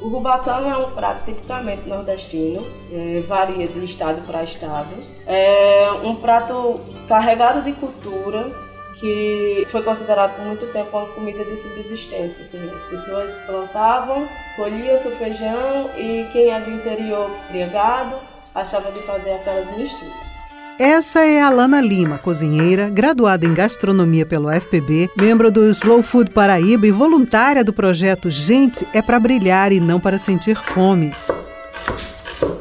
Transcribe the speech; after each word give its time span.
O 0.00 0.08
rubacão 0.08 0.70
é 0.70 0.76
um 0.76 0.90
prato 0.92 1.24
tipicamente 1.24 1.88
nordestino, 1.88 2.64
é, 2.92 3.20
varia 3.22 3.66
de 3.66 3.84
estado 3.84 4.26
para 4.26 4.42
estado. 4.44 4.88
É 5.26 5.90
um 6.02 6.16
prato 6.16 6.80
carregado 7.08 7.62
de 7.62 7.72
cultura 7.72 8.50
que 8.98 9.66
foi 9.70 9.82
considerado 9.82 10.36
por 10.36 10.44
muito 10.46 10.66
tempo 10.72 10.96
uma 10.96 11.06
comida 11.08 11.44
de 11.44 11.58
subsistência. 11.58 12.42
Assim, 12.42 12.70
as 12.70 12.84
pessoas 12.84 13.36
plantavam, 13.46 14.26
colhiam 14.56 14.98
seu 14.98 15.10
feijão 15.16 15.90
e 15.96 16.26
quem 16.32 16.50
é 16.50 16.60
do 16.60 16.70
interior 16.70 17.28
cria 17.48 17.66
gado 17.66 18.16
achava 18.54 18.90
de 18.90 19.02
fazer 19.02 19.34
aquelas 19.34 19.76
misturas. 19.76 20.45
Essa 20.78 21.20
é 21.20 21.40
a 21.40 21.48
Lana 21.48 21.80
Lima, 21.80 22.18
cozinheira, 22.18 22.90
graduada 22.90 23.46
em 23.46 23.54
gastronomia 23.54 24.26
pelo 24.26 24.50
FPB, 24.50 25.08
membro 25.16 25.50
do 25.50 25.70
Slow 25.70 26.02
Food 26.02 26.32
Paraíba 26.32 26.86
e 26.86 26.90
voluntária 26.90 27.64
do 27.64 27.72
projeto 27.72 28.30
Gente 28.30 28.86
é 28.92 29.00
para 29.00 29.18
brilhar 29.18 29.72
e 29.72 29.80
não 29.80 29.98
para 29.98 30.18
sentir 30.18 30.54
fome. 30.54 31.14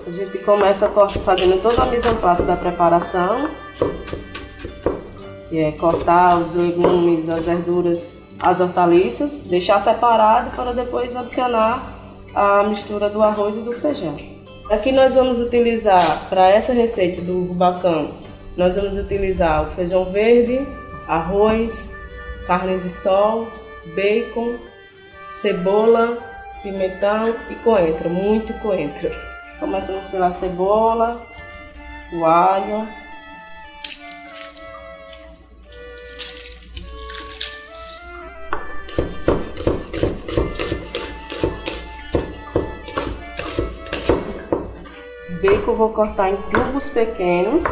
A 0.07 0.12
gente 0.12 0.38
começa 0.38 0.90
fazendo 1.26 1.62
toda 1.62 1.84
a 1.84 1.85
mise 1.88 2.07
en 2.07 2.16
place 2.16 2.43
da 2.43 2.55
preparação, 2.55 3.49
que 5.49 5.59
é 5.59 5.73
cortar 5.73 6.38
os 6.38 6.55
legumes, 6.55 7.27
as 7.27 7.43
verduras, 7.43 8.13
as 8.40 8.62
hortaliças, 8.62 9.40
deixar 9.40 9.77
separado 9.79 10.52
para 10.52 10.71
depois 10.71 11.18
adicionar 11.18 11.84
a 12.34 12.63
mistura 12.63 13.09
do 13.09 13.21
arroz 13.21 13.57
e 13.57 13.59
do 13.59 13.73
feijão. 13.73 14.34
Aqui 14.70 14.92
nós 14.92 15.14
vamos 15.14 15.38
utilizar, 15.38 16.28
para 16.28 16.50
essa 16.50 16.74
receita 16.74 17.22
do 17.22 17.46
rubacão, 17.46 18.16
nós 18.58 18.74
vamos 18.74 18.98
utilizar 18.98 19.62
o 19.62 19.72
feijão 19.76 20.05
verde, 20.05 20.60
arroz, 21.08 21.94
carne 22.48 22.80
de 22.80 22.90
sol, 22.90 23.48
bacon, 23.96 24.55
cebola, 25.30 26.18
pimentão 26.63 27.35
e 27.52 27.55
coentro, 27.63 28.10
muito 28.10 28.54
coentro. 28.55 29.12
Começamos 29.60 30.07
pela 30.07 30.32
cebola, 30.32 31.22
o 32.12 32.26
alho, 32.26 32.88
eu 45.68 45.76
vou 45.76 45.90
cortar 45.90 46.32
em 46.32 46.38
cubos 46.38 46.90
pequenos 46.90 47.66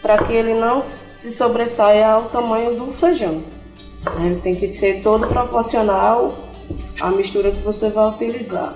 para 0.00 0.18
que 0.18 0.32
ele 0.32 0.54
não 0.54 0.80
se 0.80 1.30
sobressaia 1.30 2.08
ao 2.08 2.24
tamanho 2.24 2.74
do 2.74 2.92
feijão. 2.92 3.42
Ele 4.18 4.40
tem 4.40 4.54
que 4.54 4.72
ser 4.72 5.02
todo 5.02 5.26
proporcional 5.26 6.34
à 7.00 7.10
mistura 7.10 7.50
que 7.50 7.58
você 7.58 7.90
vai 7.90 8.08
utilizar. 8.08 8.74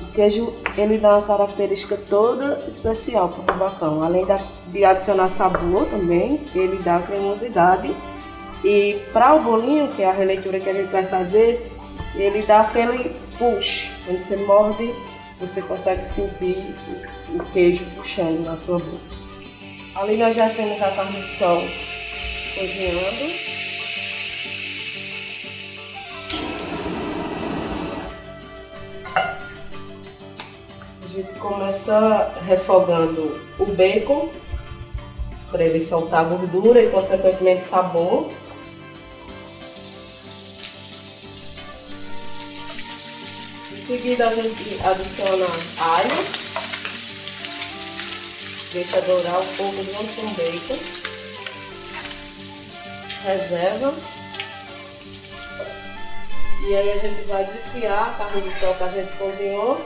O 0.00 0.12
queijo 0.12 0.52
ele 0.76 0.98
dá 0.98 1.18
uma 1.18 1.26
característica 1.26 1.96
toda 2.08 2.64
especial 2.66 3.28
para 3.28 3.54
o 3.54 3.58
bacão. 3.58 4.02
Além 4.02 4.26
de 4.68 4.84
adicionar 4.84 5.28
sabor 5.28 5.86
também, 5.86 6.40
ele 6.54 6.78
dá 6.82 6.98
cremosidade. 7.00 7.94
E 8.64 9.00
para 9.12 9.34
o 9.34 9.42
bolinho, 9.42 9.88
que 9.88 10.02
é 10.02 10.08
a 10.08 10.12
releitura 10.12 10.58
que 10.58 10.68
a 10.68 10.72
gente 10.72 10.90
vai 10.90 11.04
fazer, 11.06 11.70
ele 12.16 12.42
dá 12.42 12.60
aquele 12.60 13.14
push, 13.38 13.90
quando 14.04 14.20
você 14.20 14.36
morde 14.36 14.94
você 15.46 15.60
consegue 15.60 16.06
sentir 16.06 16.74
o 17.28 17.38
queijo 17.52 17.84
puxando 17.96 18.44
na 18.44 18.56
sua 18.56 18.78
boca. 18.78 19.14
Ali 19.94 20.16
nós 20.16 20.34
já 20.34 20.48
temos 20.48 20.80
a 20.80 20.90
carne 20.90 21.20
de 21.20 21.36
sol 21.36 21.62
cozinhando. 22.54 23.54
A 31.02 31.08
gente 31.14 31.38
começa 31.38 32.32
refogando 32.46 33.40
o 33.58 33.66
bacon 33.66 34.30
para 35.50 35.64
ele 35.64 35.84
soltar 35.84 36.24
gordura 36.24 36.82
e 36.82 36.88
consequentemente 36.88 37.64
sabor. 37.64 38.30
Seguida 43.86 44.28
a 44.28 44.34
gente 44.34 44.80
adiciona 44.82 45.46
alho. 45.78 46.44
Deixa 48.72 49.00
dourar 49.02 49.40
um 49.40 49.46
pouco 49.56 49.76
junto 49.76 50.12
com 50.14 50.22
o 50.22 50.30
bacon. 50.34 50.78
Reserva. 53.24 53.94
E 56.66 56.74
aí 56.74 56.92
a 56.92 56.98
gente 56.98 57.22
vai 57.28 57.44
desfiar 57.44 58.08
a 58.08 58.24
carne 58.24 58.40
de 58.40 58.50
sol 58.58 58.74
que 58.74 58.84
a 58.84 58.88
gente 58.88 59.12
cozinhou 59.12 59.80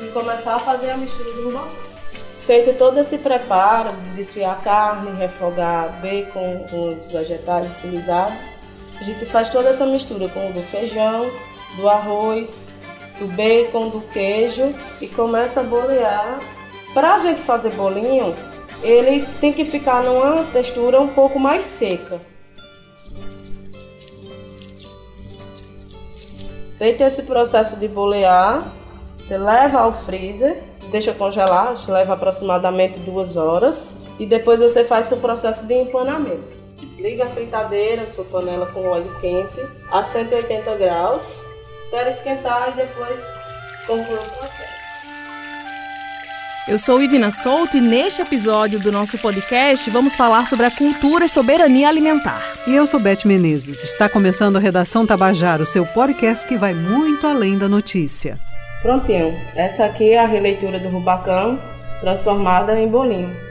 e 0.00 0.08
começar 0.08 0.56
a 0.56 0.58
fazer 0.58 0.90
a 0.90 0.96
mistura 0.96 1.32
do 1.34 1.44
rubacão. 1.44 1.94
Feito 2.46 2.76
todo 2.78 2.98
esse 2.98 3.18
preparo 3.18 3.92
de 3.96 4.10
desfiar 4.10 4.52
a 4.52 4.56
carne, 4.56 5.18
refogar 5.18 6.00
bacon 6.00 6.66
com 6.68 6.94
os 6.94 7.06
vegetais 7.10 7.70
utilizados, 7.78 8.52
a 9.00 9.04
gente 9.04 9.24
faz 9.26 9.48
toda 9.48 9.70
essa 9.70 9.86
mistura 9.86 10.28
com 10.28 10.50
o 10.50 10.52
do 10.52 10.62
feijão, 10.70 11.30
do 11.76 11.88
arroz, 11.88 12.68
do 13.18 13.26
bacon, 13.28 13.88
do 13.88 14.00
queijo 14.12 14.74
e 15.00 15.06
começa 15.06 15.60
a 15.60 15.62
bolear. 15.62 16.40
Para 16.92 17.14
a 17.14 17.18
gente 17.18 17.40
fazer 17.42 17.70
bolinho, 17.70 18.34
ele 18.82 19.24
tem 19.40 19.52
que 19.52 19.64
ficar 19.64 20.02
numa 20.02 20.44
textura 20.44 21.00
um 21.00 21.08
pouco 21.08 21.38
mais 21.38 21.62
seca. 21.62 22.20
Feito 26.78 27.02
esse 27.02 27.22
processo 27.22 27.76
de 27.76 27.86
bolear, 27.86 28.66
você 29.16 29.38
leva 29.38 29.80
ao 29.80 30.04
freezer, 30.04 30.62
deixa 30.90 31.14
congelar, 31.14 31.74
leva 31.88 32.14
aproximadamente 32.14 32.98
duas 33.00 33.36
horas 33.36 33.96
e 34.18 34.26
depois 34.26 34.60
você 34.60 34.84
faz 34.84 35.10
o 35.12 35.16
processo 35.16 35.66
de 35.66 35.74
empanamento. 35.74 36.64
Liga 36.98 37.24
a 37.24 37.28
fritadeira, 37.28 38.06
sua 38.08 38.24
panela 38.24 38.66
com 38.66 38.88
óleo 38.88 39.14
quente 39.20 39.60
a 39.90 40.02
180 40.02 40.74
graus 40.76 41.43
espera 41.74 42.10
esquentar 42.10 42.70
e 42.70 42.72
depois 42.72 43.20
conclui 43.86 44.18
o 44.18 44.30
processo. 44.30 44.84
Eu 46.66 46.78
sou 46.78 47.02
Ivina 47.02 47.30
Souto 47.30 47.76
e 47.76 47.80
neste 47.80 48.22
episódio 48.22 48.80
do 48.80 48.90
nosso 48.90 49.18
podcast 49.18 49.90
vamos 49.90 50.16
falar 50.16 50.46
sobre 50.46 50.64
a 50.64 50.70
cultura 50.70 51.26
e 51.26 51.28
soberania 51.28 51.90
alimentar. 51.90 52.42
E 52.66 52.74
eu 52.74 52.86
sou 52.86 52.98
Beth 52.98 53.26
Menezes. 53.26 53.84
Está 53.84 54.08
começando 54.08 54.56
a 54.56 54.60
Redação 54.60 55.06
Tabajara, 55.06 55.62
o 55.62 55.66
seu 55.66 55.84
podcast 55.84 56.46
que 56.46 56.56
vai 56.56 56.72
muito 56.72 57.26
além 57.26 57.58
da 57.58 57.68
notícia. 57.68 58.38
Prontinho. 58.80 59.38
Essa 59.54 59.84
aqui 59.84 60.12
é 60.12 60.18
a 60.18 60.26
releitura 60.26 60.78
do 60.78 60.88
rubacão 60.88 61.60
transformada 62.00 62.78
em 62.80 62.88
bolinho. 62.88 63.43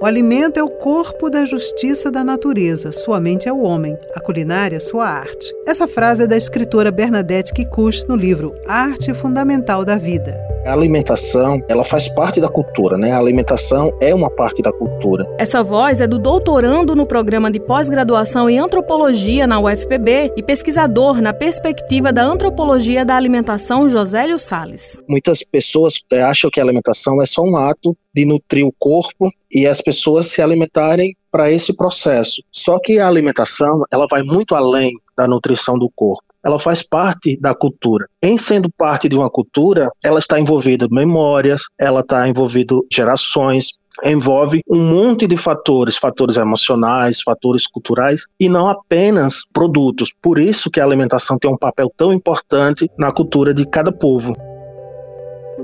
O 0.00 0.06
alimento 0.06 0.60
é 0.60 0.62
o 0.62 0.70
corpo 0.70 1.28
da 1.28 1.44
justiça 1.44 2.08
da 2.08 2.22
natureza, 2.22 2.92
sua 2.92 3.18
mente 3.18 3.48
é 3.48 3.52
o 3.52 3.62
homem, 3.62 3.98
a 4.14 4.20
culinária 4.20 4.78
sua 4.78 5.08
arte. 5.08 5.52
Essa 5.66 5.88
frase 5.88 6.22
é 6.22 6.26
da 6.26 6.36
escritora 6.36 6.92
Bernadette 6.92 7.52
Kikuchi 7.52 8.06
no 8.08 8.14
livro 8.14 8.54
Arte 8.68 9.12
Fundamental 9.12 9.84
da 9.84 9.96
Vida. 9.96 10.47
A 10.68 10.74
alimentação, 10.74 11.62
ela 11.66 11.82
faz 11.82 12.10
parte 12.10 12.42
da 12.42 12.48
cultura, 12.50 12.98
né? 12.98 13.12
A 13.12 13.18
alimentação 13.18 13.90
é 14.02 14.14
uma 14.14 14.28
parte 14.28 14.60
da 14.60 14.70
cultura. 14.70 15.26
Essa 15.38 15.62
voz 15.62 15.98
é 15.98 16.06
do 16.06 16.18
doutorando 16.18 16.94
no 16.94 17.06
programa 17.06 17.50
de 17.50 17.58
pós-graduação 17.58 18.50
em 18.50 18.58
antropologia 18.58 19.46
na 19.46 19.58
UFPB 19.58 20.34
e 20.36 20.42
pesquisador 20.42 21.22
na 21.22 21.32
perspectiva 21.32 22.12
da 22.12 22.22
antropologia 22.22 23.02
da 23.02 23.16
alimentação 23.16 23.88
Josélio 23.88 24.36
Sales. 24.36 25.00
Muitas 25.08 25.42
pessoas 25.42 25.94
é, 26.12 26.20
acham 26.20 26.50
que 26.50 26.60
a 26.60 26.64
alimentação 26.64 27.22
é 27.22 27.24
só 27.24 27.40
um 27.42 27.56
ato 27.56 27.96
de 28.14 28.26
nutrir 28.26 28.66
o 28.66 28.74
corpo 28.78 29.30
e 29.50 29.66
as 29.66 29.80
pessoas 29.80 30.26
se 30.26 30.42
alimentarem 30.42 31.16
para 31.30 31.50
esse 31.50 31.74
processo. 31.74 32.42
Só 32.52 32.78
que 32.78 32.98
a 32.98 33.08
alimentação, 33.08 33.84
ela 33.90 34.06
vai 34.10 34.22
muito 34.22 34.54
além 34.54 34.92
da 35.16 35.26
nutrição 35.26 35.78
do 35.78 35.90
corpo 35.96 36.27
ela 36.48 36.58
faz 36.58 36.82
parte 36.82 37.38
da 37.38 37.54
cultura. 37.54 38.06
Em 38.22 38.38
sendo 38.38 38.70
parte 38.70 39.08
de 39.08 39.16
uma 39.16 39.30
cultura, 39.30 39.90
ela 40.02 40.18
está 40.18 40.40
envolvida 40.40 40.86
memórias, 40.90 41.62
ela 41.78 42.00
está 42.00 42.26
envolvida 42.26 42.74
gerações, 42.90 43.72
envolve 44.02 44.60
um 44.68 44.82
monte 44.82 45.26
de 45.26 45.36
fatores, 45.36 45.98
fatores 45.98 46.36
emocionais, 46.36 47.20
fatores 47.20 47.66
culturais 47.66 48.26
e 48.40 48.48
não 48.48 48.68
apenas 48.68 49.42
produtos. 49.52 50.10
Por 50.22 50.38
isso 50.38 50.70
que 50.70 50.80
a 50.80 50.84
alimentação 50.84 51.38
tem 51.38 51.50
um 51.50 51.58
papel 51.58 51.92
tão 51.96 52.12
importante 52.12 52.88
na 52.98 53.12
cultura 53.12 53.52
de 53.52 53.66
cada 53.66 53.92
povo. 53.92 54.34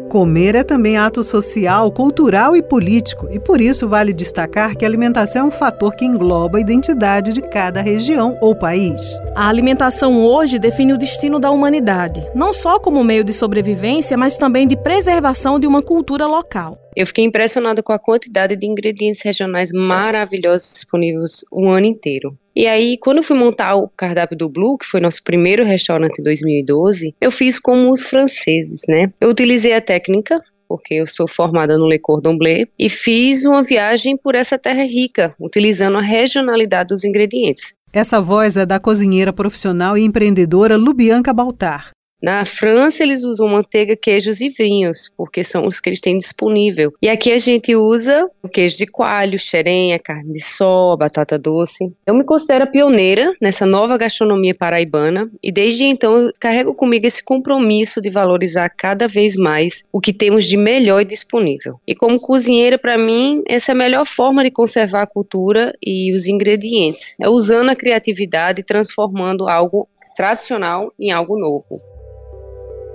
Comer 0.08 0.54
é 0.54 0.62
também 0.62 0.96
ato 0.96 1.24
social, 1.24 1.90
cultural 1.90 2.56
e 2.56 2.62
político, 2.62 3.28
e 3.32 3.40
por 3.40 3.60
isso 3.60 3.88
vale 3.88 4.12
destacar 4.12 4.76
que 4.76 4.84
a 4.84 4.88
alimentação 4.88 5.42
é 5.42 5.48
um 5.48 5.50
fator 5.50 5.94
que 5.94 6.04
engloba 6.04 6.58
a 6.58 6.60
identidade 6.60 7.32
de 7.32 7.40
cada 7.40 7.80
região 7.80 8.38
ou 8.40 8.54
país. 8.54 9.18
A 9.34 9.48
alimentação 9.48 10.24
hoje 10.24 10.58
define 10.58 10.92
o 10.92 10.98
destino 10.98 11.38
da 11.38 11.50
humanidade, 11.50 12.24
não 12.34 12.52
só 12.52 12.78
como 12.78 13.02
meio 13.02 13.24
de 13.24 13.32
sobrevivência, 13.32 14.16
mas 14.16 14.36
também 14.36 14.66
de 14.66 14.76
preservação 14.76 15.58
de 15.58 15.66
uma 15.66 15.82
cultura 15.82 16.26
local. 16.26 16.78
Eu 16.96 17.06
fiquei 17.06 17.24
impressionada 17.24 17.82
com 17.82 17.92
a 17.92 17.98
quantidade 17.98 18.56
de 18.56 18.66
ingredientes 18.66 19.22
regionais 19.22 19.70
maravilhosos 19.72 20.74
disponíveis 20.74 21.44
o 21.50 21.68
ano 21.68 21.86
inteiro. 21.86 22.38
E 22.56 22.66
aí, 22.66 22.96
quando 22.98 23.18
eu 23.18 23.22
fui 23.22 23.36
montar 23.36 23.74
o 23.74 23.88
cardápio 23.88 24.36
do 24.36 24.48
Blue, 24.48 24.78
que 24.78 24.86
foi 24.86 25.00
nosso 25.00 25.22
primeiro 25.24 25.64
restaurante 25.64 26.20
em 26.20 26.22
2012, 26.22 27.14
eu 27.20 27.30
fiz 27.30 27.58
como 27.58 27.90
os 27.90 28.02
franceses, 28.04 28.82
né? 28.88 29.12
Eu 29.20 29.30
utilizei 29.30 29.74
a 29.74 29.80
técnica 29.80 30.40
porque 30.68 30.94
eu 30.94 31.06
sou 31.06 31.28
formada 31.28 31.76
no 31.78 31.86
Le 31.86 31.98
Cordon 31.98 32.36
Bleu, 32.36 32.66
e 32.78 32.88
fiz 32.88 33.44
uma 33.44 33.62
viagem 33.62 34.16
por 34.16 34.34
essa 34.34 34.58
terra 34.58 34.82
rica, 34.84 35.34
utilizando 35.38 35.98
a 35.98 36.00
regionalidade 36.00 36.88
dos 36.88 37.04
ingredientes. 37.04 37.74
Essa 37.92 38.20
voz 38.20 38.56
é 38.56 38.66
da 38.66 38.80
cozinheira 38.80 39.32
profissional 39.32 39.96
e 39.96 40.02
empreendedora 40.02 40.76
Lubianca 40.76 41.32
Baltar. 41.32 41.90
Na 42.24 42.46
França, 42.46 43.02
eles 43.02 43.22
usam 43.22 43.48
manteiga, 43.48 43.94
queijos 43.94 44.40
e 44.40 44.48
vinhos, 44.48 45.12
porque 45.14 45.44
são 45.44 45.66
os 45.66 45.78
que 45.78 45.90
eles 45.90 46.00
têm 46.00 46.16
disponível. 46.16 46.94
E 47.02 47.06
aqui 47.06 47.30
a 47.30 47.36
gente 47.36 47.76
usa 47.76 48.26
o 48.42 48.48
queijo 48.48 48.78
de 48.78 48.86
coalho, 48.86 49.38
xerenha, 49.38 49.98
carne 49.98 50.32
de 50.32 50.42
sol, 50.42 50.96
batata 50.96 51.38
doce. 51.38 51.92
Eu 52.06 52.14
me 52.14 52.24
considero 52.24 52.66
pioneira 52.66 53.30
nessa 53.38 53.66
nova 53.66 53.98
gastronomia 53.98 54.54
paraibana 54.54 55.30
e 55.42 55.52
desde 55.52 55.84
então 55.84 56.30
carrego 56.40 56.72
comigo 56.72 57.06
esse 57.06 57.22
compromisso 57.22 58.00
de 58.00 58.08
valorizar 58.08 58.70
cada 58.70 59.06
vez 59.06 59.36
mais 59.36 59.84
o 59.92 60.00
que 60.00 60.14
temos 60.14 60.46
de 60.46 60.56
melhor 60.56 61.02
e 61.02 61.04
disponível. 61.04 61.78
E 61.86 61.94
como 61.94 62.18
cozinheira, 62.18 62.78
para 62.78 62.96
mim, 62.96 63.42
essa 63.46 63.72
é 63.72 63.74
a 63.74 63.76
melhor 63.76 64.06
forma 64.06 64.42
de 64.42 64.50
conservar 64.50 65.02
a 65.02 65.06
cultura 65.06 65.74
e 65.84 66.14
os 66.14 66.26
ingredientes. 66.26 67.14
É 67.20 67.28
usando 67.28 67.68
a 67.68 67.76
criatividade 67.76 68.62
e 68.62 68.64
transformando 68.64 69.46
algo 69.46 69.86
tradicional 70.16 70.90
em 70.98 71.10
algo 71.10 71.38
novo. 71.38 71.93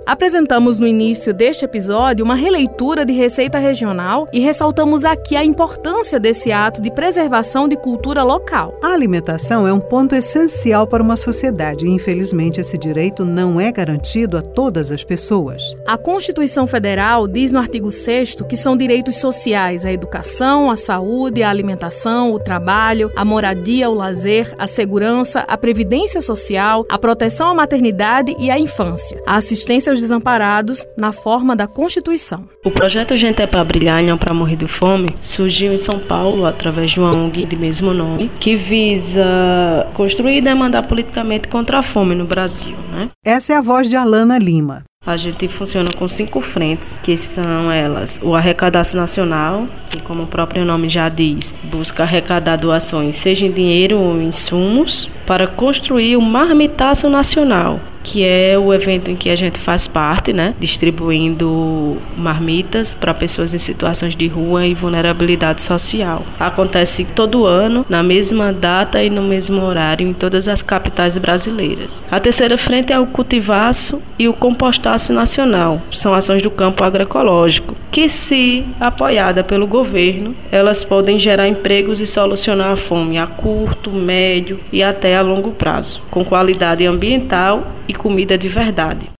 Apresentamos 0.06 0.78
no 0.78 0.86
início 0.86 1.32
deste 1.32 1.64
episódio 1.64 2.24
uma 2.24 2.34
releitura 2.34 3.04
de 3.04 3.12
receita 3.12 3.58
regional 3.58 4.28
e 4.32 4.40
ressaltamos 4.40 5.04
aqui 5.04 5.36
a 5.36 5.44
importância 5.44 6.18
desse 6.18 6.50
ato 6.50 6.80
de 6.80 6.90
preservação 6.90 7.68
de 7.68 7.76
cultura 7.76 8.22
local. 8.22 8.74
A 8.82 8.88
alimentação 8.88 9.66
é 9.68 9.72
um 9.72 9.80
ponto 9.80 10.14
essencial 10.14 10.86
para 10.86 11.02
uma 11.02 11.16
sociedade 11.16 11.86
e, 11.86 11.90
infelizmente, 11.90 12.60
esse 12.60 12.76
direito 12.76 13.24
não 13.24 13.60
é 13.60 13.70
garantido 13.70 14.36
a 14.36 14.42
todas 14.42 14.90
as 14.90 15.04
pessoas. 15.04 15.62
A 15.86 15.96
Constituição 15.96 16.66
Federal 16.66 17.28
diz 17.28 17.52
no 17.52 17.58
artigo 17.58 17.90
6 17.90 18.20
que 18.48 18.56
são 18.56 18.76
direitos 18.76 19.16
sociais 19.16 19.84
a 19.84 19.92
educação, 19.92 20.70
a 20.70 20.76
saúde, 20.76 21.42
a 21.42 21.50
alimentação, 21.50 22.32
o 22.32 22.38
trabalho, 22.38 23.10
a 23.14 23.24
moradia, 23.24 23.90
o 23.90 23.94
lazer, 23.94 24.54
a 24.58 24.66
segurança, 24.66 25.40
a 25.40 25.56
previdência 25.56 26.20
social, 26.20 26.84
a 26.88 26.98
proteção 26.98 27.48
à 27.48 27.54
maternidade 27.54 28.34
e 28.38 28.50
à 28.50 28.58
infância, 28.58 29.20
a 29.26 29.36
assistência 29.36 29.89
aos 29.90 30.00
desamparados 30.00 30.86
na 30.96 31.12
forma 31.12 31.54
da 31.54 31.66
Constituição. 31.66 32.48
O 32.64 32.70
projeto 32.70 33.16
Gente 33.16 33.42
é 33.42 33.46
para 33.46 33.64
Brilhar, 33.64 34.02
não 34.02 34.16
para 34.16 34.32
morrer 34.32 34.56
de 34.56 34.66
fome, 34.66 35.08
surgiu 35.20 35.72
em 35.72 35.78
São 35.78 35.98
Paulo 35.98 36.46
através 36.46 36.92
de 36.92 37.00
uma 37.00 37.12
ONG 37.12 37.44
de 37.44 37.56
mesmo 37.56 37.92
nome, 37.92 38.30
que 38.40 38.56
visa 38.56 39.86
construir 39.94 40.38
e 40.38 40.40
demandar 40.40 40.84
politicamente 40.84 41.48
contra 41.48 41.78
a 41.78 41.82
fome 41.82 42.14
no 42.14 42.24
Brasil. 42.24 42.76
Né? 42.92 43.10
Essa 43.24 43.52
é 43.52 43.56
a 43.56 43.62
voz 43.62 43.88
de 43.88 43.96
Alana 43.96 44.38
Lima. 44.38 44.84
A 45.06 45.16
gente 45.16 45.48
funciona 45.48 45.88
com 45.96 46.06
cinco 46.06 46.42
frentes, 46.42 47.00
que 47.02 47.16
são 47.16 47.72
elas: 47.72 48.20
o 48.22 48.34
arrecadaço 48.34 48.98
nacional, 48.98 49.66
que 49.88 50.02
como 50.02 50.24
o 50.24 50.26
próprio 50.26 50.62
nome 50.62 50.90
já 50.90 51.08
diz, 51.08 51.54
busca 51.64 52.02
arrecadar 52.02 52.56
doações, 52.56 53.16
seja 53.16 53.46
em 53.46 53.50
dinheiro 53.50 53.98
ou 53.98 54.20
em 54.20 54.26
insumos, 54.26 55.08
para 55.26 55.46
construir 55.46 56.18
o 56.18 56.20
marmitaço 56.20 57.08
nacional, 57.08 57.80
que 58.02 58.24
é 58.24 58.58
o 58.58 58.72
evento 58.72 59.10
em 59.10 59.16
que 59.16 59.30
a 59.30 59.36
gente 59.36 59.58
faz 59.58 59.86
parte, 59.86 60.32
né, 60.32 60.54
distribuindo 60.58 61.98
marmitas 62.16 62.94
para 62.94 63.14
pessoas 63.14 63.54
em 63.54 63.58
situações 63.58 64.14
de 64.14 64.26
rua 64.26 64.66
e 64.66 64.74
vulnerabilidade 64.74 65.62
social. 65.62 66.24
Acontece 66.38 67.04
todo 67.04 67.46
ano, 67.46 67.84
na 67.88 68.02
mesma 68.02 68.52
data 68.52 69.02
e 69.02 69.10
no 69.10 69.22
mesmo 69.22 69.62
horário 69.62 70.06
em 70.06 70.12
todas 70.12 70.48
as 70.48 70.62
capitais 70.62 71.16
brasileiras. 71.18 72.02
A 72.10 72.20
terceira 72.20 72.56
frente 72.56 72.92
é 72.92 72.98
o 72.98 73.06
cultivaço 73.06 74.02
e 74.18 74.28
o 74.28 74.32
compostaço 74.32 75.12
nacional. 75.12 75.80
São 75.92 76.14
ações 76.14 76.42
do 76.42 76.50
campo 76.50 76.84
agroecológico, 76.84 77.74
que 77.90 78.08
se 78.08 78.64
apoiada 78.78 79.42
pelo 79.42 79.66
governo, 79.66 80.34
elas 80.50 80.84
podem 80.84 81.18
gerar 81.18 81.48
empregos 81.48 82.00
e 82.00 82.06
solucionar 82.06 82.72
a 82.72 82.76
fome 82.76 83.18
a 83.18 83.26
curto, 83.26 83.92
médio 83.92 84.60
e 84.72 84.82
até 84.82 85.16
a 85.16 85.22
longo 85.22 85.50
prazo, 85.52 86.00
com 86.10 86.24
qualidade 86.24 86.86
ambiental 86.86 87.70
e 87.90 87.92
comida 87.92 88.38
de 88.38 88.48
verdade. 88.48 89.10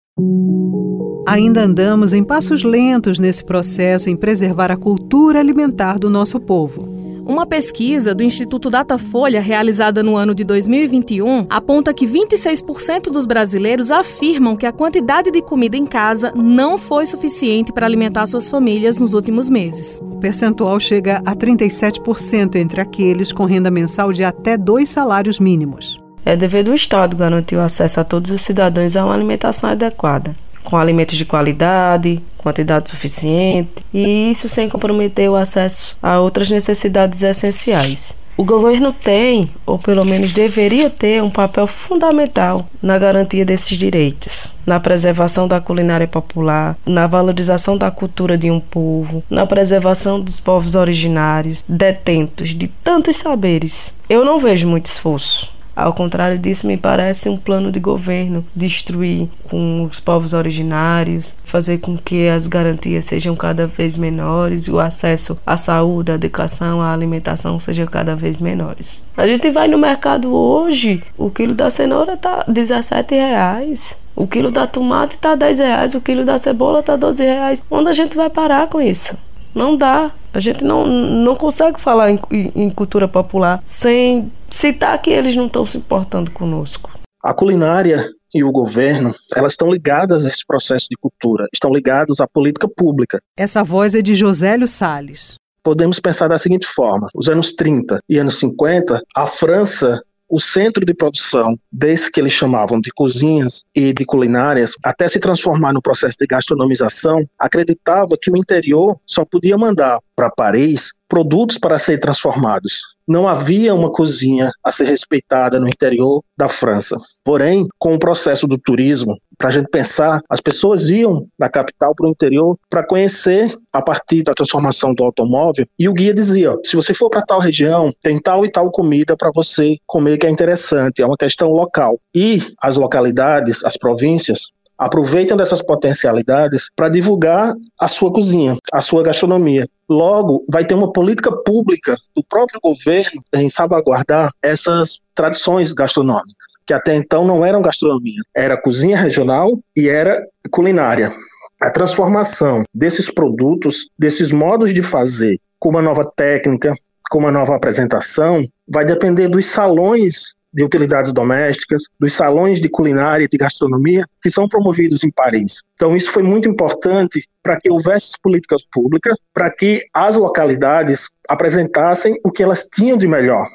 Ainda 1.27 1.63
andamos 1.63 2.13
em 2.13 2.25
passos 2.25 2.63
lentos 2.63 3.19
nesse 3.19 3.45
processo 3.45 4.09
em 4.09 4.17
preservar 4.17 4.71
a 4.71 4.77
cultura 4.77 5.41
alimentar 5.41 5.99
do 5.99 6.09
nosso 6.09 6.41
povo. 6.41 7.01
Uma 7.27 7.47
pesquisa 7.47 8.15
do 8.15 8.25
Instituto 8.25 8.71
Datafolha, 8.71 9.41
realizada 9.41 10.03
no 10.03 10.17
ano 10.17 10.35
de 10.35 10.43
2021, 10.43 11.47
aponta 11.49 11.95
que 11.95 12.07
26% 12.07 13.05
dos 13.11 13.27
brasileiros 13.27 13.91
afirmam 13.91 14.57
que 14.57 14.67
a 14.67 14.73
quantidade 14.73 15.31
de 15.31 15.41
comida 15.41 15.77
em 15.77 15.87
casa 15.87 16.33
não 16.35 16.77
foi 16.77 17.07
suficiente 17.07 17.73
para 17.73 17.87
alimentar 17.87 18.27
suas 18.27 18.51
famílias 18.51 18.99
nos 18.99 19.15
últimos 19.15 19.49
meses. 19.49 20.01
O 20.03 20.17
percentual 20.17 20.81
chega 20.81 21.23
a 21.25 21.37
37% 21.37 22.57
entre 22.57 22.81
aqueles 22.81 23.33
com 23.33 23.45
renda 23.45 23.71
mensal 23.71 24.13
de 24.13 24.25
até 24.25 24.57
dois 24.57 24.89
salários 24.89 25.39
mínimos. 25.39 26.00
É 26.25 26.37
dever 26.37 26.65
do 26.65 26.75
Estado 26.75 27.17
garantir 27.17 27.57
o 27.57 27.61
acesso 27.61 28.01
a 28.01 28.05
todos 28.05 28.31
os 28.31 28.43
cidadãos 28.43 28.97
a 28.97 29.05
uma 29.05 29.15
alimentação 29.15 29.71
adequada, 29.71 30.35
com 30.63 30.77
alimentos 30.77 31.17
de 31.17 31.25
qualidade, 31.25 32.21
quantidade 32.39 32.91
suficiente, 32.91 33.85
e 33.93 34.31
isso 34.31 34.49
sem 34.49 34.69
comprometer 34.69 35.31
o 35.31 35.37
acesso 35.37 35.97
a 36.03 36.19
outras 36.19 36.49
necessidades 36.51 37.23
essenciais. 37.23 38.15
O 38.37 38.45
governo 38.45 38.91
tem, 38.91 39.51
ou 39.67 39.79
pelo 39.79 40.03
menos 40.03 40.33
deveria 40.33 40.89
ter, 40.89 41.23
um 41.23 41.29
papel 41.29 41.67
fundamental 41.67 42.67
na 42.81 42.97
garantia 42.99 43.45
desses 43.45 43.77
direitos, 43.77 44.55
na 44.65 44.81
preservação 44.81 45.47
da 45.47 45.61
culinária 45.61 46.09
popular, 46.09 46.75
na 46.87 47.07
valorização 47.07 47.77
da 47.77 47.91
cultura 47.91 48.39
de 48.39 48.51
um 48.51 48.59
povo, 48.59 49.23
na 49.29 49.45
preservação 49.45 50.19
dos 50.19 50.41
povos 50.41 50.75
originários, 50.75 51.63
detentos 51.69 52.55
de 52.55 52.69
tantos 52.69 53.17
saberes. 53.17 53.95
Eu 54.09 54.25
não 54.25 54.41
vejo 54.41 54.67
muito 54.67 54.87
esforço 54.87 55.53
ao 55.75 55.93
contrário 55.93 56.39
disso, 56.39 56.67
me 56.67 56.77
parece 56.77 57.29
um 57.29 57.37
plano 57.37 57.71
de 57.71 57.81
governo 57.81 58.45
destruir 58.55 59.29
com 59.45 59.89
os 59.91 60.01
povos 60.01 60.33
originários, 60.33 61.35
fazer 61.45 61.79
com 61.79 61.97
que 61.97 62.29
as 62.29 62.47
garantias 62.47 63.05
sejam 63.05 63.35
cada 63.37 63.67
vez 63.67 63.97
menores 63.97 64.65
e 64.65 64.71
o 64.71 64.81
acesso 64.81 65.39
à 65.47 65.57
saúde, 65.57 66.13
à 66.13 66.15
educação, 66.15 66.81
à 66.81 66.93
alimentação 66.93 67.59
sejam 67.59 67.87
cada 67.87 68.15
vez 68.15 68.41
menores. 68.41 69.03
A 69.17 69.27
gente 69.27 69.51
vai 69.51 69.69
no 69.69 69.79
mercado 69.79 70.33
hoje, 70.35 71.03
o 71.17 71.31
quilo 71.31 71.55
da 71.55 71.71
cenoura 71.71 72.17
tá 72.17 72.45
17 72.47 73.15
reais. 73.15 73.97
O 74.15 74.27
quilo 74.27 74.51
da 74.51 74.67
tomate 74.67 75.15
está 75.15 75.35
10 75.35 75.59
reais, 75.59 75.95
o 75.95 76.01
quilo 76.01 76.27
da 76.27 76.37
cebola 76.37 76.81
está 76.81 76.95
12 76.95 77.25
reais. 77.25 77.63
Onde 77.71 77.89
a 77.89 77.93
gente 77.93 78.17
vai 78.17 78.29
parar 78.29 78.67
com 78.67 78.79
isso? 78.79 79.17
Não 79.55 79.77
dá. 79.77 80.11
A 80.33 80.39
gente 80.39 80.63
não, 80.63 80.87
não 80.87 81.35
consegue 81.35 81.81
falar 81.81 82.11
em, 82.11 82.21
em 82.55 82.71
cultura 82.71 83.09
popular 83.09 83.63
sem 83.65 84.31
citar 84.51 85.01
que 85.01 85.11
eles 85.11 85.35
não 85.35 85.47
estão 85.47 85.65
se 85.65 85.79
importando 85.79 86.31
conosco. 86.31 86.91
A 87.23 87.35
culinária 87.35 88.11
e 88.33 88.45
o 88.45 88.53
governo, 88.53 89.13
elas 89.35 89.53
estão 89.53 89.71
ligadas 89.71 90.23
nesse 90.23 90.47
processo 90.47 90.87
de 90.89 90.97
cultura, 90.97 91.47
estão 91.53 91.73
ligados 91.73 92.21
à 92.21 92.27
política 92.27 92.69
pública. 92.69 93.21
Essa 93.37 93.63
voz 93.63 93.95
é 93.95 94.03
de 94.03 94.15
Josélio 94.15 94.69
Sales. 94.69 95.35
Podemos 95.63 96.01
pensar 96.01 96.29
da 96.29 96.39
seguinte 96.39 96.67
forma: 96.67 97.09
os 97.15 97.29
anos 97.29 97.53
30 97.53 98.01
e 98.09 98.19
anos 98.19 98.39
50, 98.39 99.03
a 99.15 99.27
França 99.27 100.01
o 100.31 100.39
centro 100.39 100.87
de 100.87 100.95
produção 100.95 101.55
desse 101.73 102.11
que 102.11 102.21
eles 102.21 102.33
chamavam 102.33 102.81
de 102.81 102.91
cozinhas 102.93 103.65
e 103.75 103.93
de 103.93 104.05
culinárias, 104.05 104.75
até 104.85 105.09
se 105.09 105.19
transformar 105.19 105.73
no 105.73 105.83
processo 105.83 106.17
de 106.19 106.27
gastronomização, 106.27 107.27
acreditava 107.37 108.17
que 108.21 108.31
o 108.31 108.37
interior 108.37 108.97
só 109.05 109.25
podia 109.25 109.59
mandar 109.59 109.99
para 110.15 110.31
Paris 110.31 110.93
produtos 111.09 111.59
para 111.59 111.81
serem 111.81 112.01
transformados. 112.01 112.81
Não 113.11 113.27
havia 113.27 113.75
uma 113.75 113.91
cozinha 113.91 114.53
a 114.63 114.71
ser 114.71 114.85
respeitada 114.85 115.59
no 115.59 115.67
interior 115.67 116.23
da 116.39 116.47
França. 116.47 116.97
Porém, 117.25 117.67
com 117.77 117.93
o 117.93 117.99
processo 117.99 118.47
do 118.47 118.57
turismo, 118.57 119.17
para 119.37 119.49
a 119.49 119.51
gente 119.51 119.69
pensar, 119.69 120.21
as 120.31 120.41
pessoas 120.41 120.89
iam 120.89 121.27
da 121.37 121.49
capital 121.49 121.93
para 121.93 122.07
o 122.07 122.09
interior 122.09 122.57
para 122.71 122.87
conhecer 122.87 123.53
a 123.73 123.83
partir 123.83 124.23
da 124.23 124.33
transformação 124.33 124.95
do 124.95 125.03
automóvel. 125.03 125.67
E 125.77 125.89
o 125.89 125.93
guia 125.93 126.15
dizia: 126.15 126.55
se 126.65 126.77
você 126.77 126.95
for 126.95 127.11
para 127.11 127.27
tal 127.27 127.41
região, 127.41 127.91
tem 128.01 128.17
tal 128.17 128.47
e 128.47 128.53
tal 128.53 128.71
comida 128.71 129.17
para 129.17 129.33
você 129.35 129.77
comer 129.89 130.17
que 130.17 130.29
é 130.29 130.31
interessante, 130.31 131.03
é 131.03 131.07
uma 131.07 131.17
questão 131.17 131.51
local. 131.51 131.99
E 132.15 132.41
as 132.63 132.77
localidades, 132.77 133.65
as 133.65 133.77
províncias, 133.77 134.43
aproveitam 134.81 135.37
dessas 135.37 135.61
potencialidades 135.61 136.71
para 136.75 136.89
divulgar 136.89 137.55
a 137.79 137.87
sua 137.87 138.11
cozinha, 138.11 138.57
a 138.73 138.81
sua 138.81 139.03
gastronomia. 139.03 139.69
Logo, 139.87 140.43
vai 140.49 140.65
ter 140.65 140.73
uma 140.73 140.91
política 140.91 141.31
pública 141.31 141.95
do 142.17 142.25
próprio 142.25 142.59
governo 142.63 143.21
em 143.35 143.51
salvaguardar 143.51 144.33
essas 144.43 144.99
tradições 145.15 145.75
gastronômicas, 145.75 146.33
que 146.67 146.73
até 146.73 146.95
então 146.95 147.27
não 147.27 147.45
eram 147.45 147.61
gastronomia, 147.61 148.23
era 148.35 148.57
cozinha 148.57 148.97
regional 148.97 149.51
e 149.77 149.87
era 149.87 150.27
culinária. 150.51 151.13
A 151.61 151.71
transformação 151.71 152.65
desses 152.73 153.13
produtos, 153.13 153.87
desses 153.99 154.33
modos 154.33 154.73
de 154.73 154.83
fazer, 154.83 155.39
com 155.59 155.69
uma 155.69 155.83
nova 155.83 156.11
técnica, 156.17 156.75
com 157.11 157.19
uma 157.19 157.31
nova 157.31 157.55
apresentação, 157.55 158.43
vai 158.67 158.87
depender 158.87 159.29
dos 159.29 159.45
salões 159.45 160.33
de 160.53 160.65
utilidades 160.65 161.13
domésticas, 161.13 161.83
dos 161.99 162.13
salões 162.13 162.61
de 162.61 162.69
culinária 162.69 163.25
e 163.25 163.29
de 163.29 163.39
gastronomia 163.39 164.05
que 164.23 164.31
são 164.31 164.49
promovidos 164.49 165.05
em 165.05 165.11
Paris. 165.11 165.63
Então, 165.75 165.97
isso 165.97 166.11
foi 166.11 166.23
muito 166.23 166.49
importante 166.49 167.25
para 167.43 167.59
que 167.59 167.71
houvesse 167.71 168.13
políticas 168.23 168.63
públicas, 168.71 169.17
para 169.33 169.51
que 169.51 169.83
as 169.95 170.17
localidades 170.17 171.09
apresentassem 171.29 172.19
o 172.25 172.31
que 172.31 172.43
elas 172.43 172.65
tinham 172.65 172.99
de 172.99 173.07
melhor. 173.07 173.47